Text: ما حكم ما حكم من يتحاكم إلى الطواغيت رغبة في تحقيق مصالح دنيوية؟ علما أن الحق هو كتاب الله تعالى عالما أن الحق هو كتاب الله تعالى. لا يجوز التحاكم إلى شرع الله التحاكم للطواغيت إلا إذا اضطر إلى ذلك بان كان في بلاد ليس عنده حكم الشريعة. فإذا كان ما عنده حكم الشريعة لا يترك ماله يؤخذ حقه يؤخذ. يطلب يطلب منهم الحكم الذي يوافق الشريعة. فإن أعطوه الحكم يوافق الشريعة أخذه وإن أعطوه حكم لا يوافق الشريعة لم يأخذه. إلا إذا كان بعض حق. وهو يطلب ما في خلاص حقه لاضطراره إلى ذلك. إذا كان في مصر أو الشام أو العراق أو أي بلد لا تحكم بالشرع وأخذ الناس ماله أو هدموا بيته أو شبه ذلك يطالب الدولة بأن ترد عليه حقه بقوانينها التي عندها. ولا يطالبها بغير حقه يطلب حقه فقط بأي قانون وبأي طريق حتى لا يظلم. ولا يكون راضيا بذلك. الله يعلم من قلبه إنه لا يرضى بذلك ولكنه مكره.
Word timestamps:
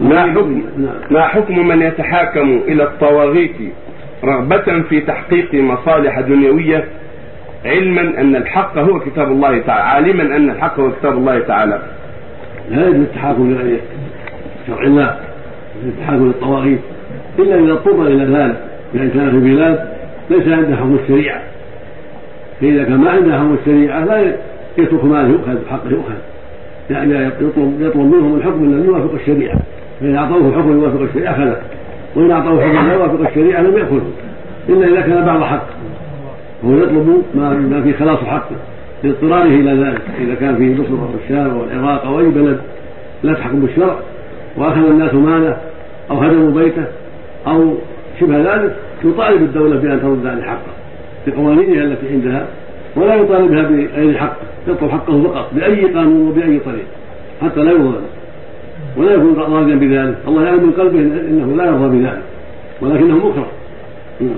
ما 0.00 0.22
حكم 0.22 0.62
ما 1.10 1.22
حكم 1.22 1.68
من 1.68 1.82
يتحاكم 1.82 2.60
إلى 2.68 2.82
الطواغيت 2.82 3.56
رغبة 4.24 4.82
في 4.88 5.00
تحقيق 5.00 5.54
مصالح 5.54 6.20
دنيوية؟ 6.20 6.84
علما 7.64 8.00
أن 8.00 8.36
الحق 8.36 8.78
هو 8.78 9.00
كتاب 9.00 9.32
الله 9.32 9.58
تعالى 9.58 9.82
عالما 9.82 10.36
أن 10.36 10.50
الحق 10.50 10.80
هو 10.80 10.90
كتاب 10.90 11.12
الله 11.12 11.38
تعالى. 11.38 11.82
لا 12.70 12.88
يجوز 12.88 12.94
التحاكم 12.94 13.56
إلى 13.60 13.78
شرع 14.66 14.82
الله 14.82 15.16
التحاكم 15.84 16.26
للطواغيت 16.26 16.80
إلا 17.38 17.54
إذا 17.54 17.72
اضطر 17.72 18.06
إلى 18.06 18.24
ذلك 18.24 18.56
بان 18.94 19.10
كان 19.10 19.30
في 19.30 19.54
بلاد 19.54 19.88
ليس 20.30 20.48
عنده 20.48 20.76
حكم 20.76 20.98
الشريعة. 21.02 21.42
فإذا 22.60 22.84
كان 22.84 22.96
ما 22.96 23.10
عنده 23.10 23.38
حكم 23.38 23.56
الشريعة 23.60 24.04
لا 24.04 24.34
يترك 24.78 25.04
ماله 25.04 25.28
يؤخذ 25.28 25.58
حقه 25.70 25.90
يؤخذ. 25.90 26.14
يطلب 27.40 27.76
يطلب 27.80 28.14
منهم 28.14 28.36
الحكم 28.36 28.64
الذي 28.64 28.86
يوافق 28.86 29.14
الشريعة. 29.14 29.58
فإن 30.00 30.16
أعطوه 30.16 30.48
الحكم 30.48 30.72
يوافق 30.72 31.00
الشريعة 31.00 31.32
أخذه 31.32 31.56
وإن 32.16 32.30
أعطوه 32.30 32.60
حكم 32.60 32.86
لا 32.86 32.94
يوافق 32.94 33.28
الشريعة 33.28 33.60
لم 33.60 33.78
يأخذه. 33.78 34.10
إلا 34.68 34.86
إذا 34.86 35.00
كان 35.00 35.24
بعض 35.24 35.42
حق. 35.42 35.66
وهو 36.62 36.76
يطلب 36.76 37.22
ما 37.34 37.82
في 37.84 37.92
خلاص 37.92 38.18
حقه 38.18 38.56
لاضطراره 39.02 39.46
إلى 39.46 39.84
ذلك. 39.84 40.02
إذا 40.20 40.34
كان 40.34 40.56
في 40.56 40.82
مصر 40.82 41.02
أو 41.02 41.08
الشام 41.24 41.50
أو 41.50 41.64
العراق 41.64 42.06
أو 42.06 42.20
أي 42.20 42.24
بلد 42.24 42.60
لا 43.22 43.34
تحكم 43.34 43.60
بالشرع 43.60 43.96
وأخذ 44.56 44.86
الناس 44.86 45.14
ماله 45.14 45.56
أو 46.10 46.18
هدموا 46.18 46.50
بيته 46.50 46.84
أو 47.46 47.74
شبه 48.20 48.38
ذلك 48.38 48.76
يطالب 49.04 49.42
الدولة 49.42 49.76
بأن 49.76 50.00
ترد 50.00 50.26
عليه 50.26 50.42
حقه 50.42 50.72
بقوانينها 51.26 51.84
التي 51.84 52.08
عندها. 52.08 52.46
ولا 52.96 53.14
يطالبها 53.14 53.62
بغير 53.62 54.18
حقه 54.18 54.36
يطلب 54.68 54.90
حقه 54.90 55.22
فقط 55.22 55.50
بأي 55.54 55.84
قانون 55.84 56.28
وبأي 56.28 56.58
طريق 56.58 56.86
حتى 57.42 57.60
لا 57.60 57.70
يظلم. 57.70 58.02
ولا 58.96 59.12
يكون 59.12 59.34
راضيا 59.38 59.74
بذلك. 59.74 60.18
الله 60.28 60.44
يعلم 60.44 60.62
من 60.66 60.72
قلبه 60.72 60.98
إنه 61.00 61.56
لا 61.56 61.66
يرضى 61.66 61.98
بذلك 61.98 62.22
ولكنه 62.80 63.16
مكره. 63.16 63.46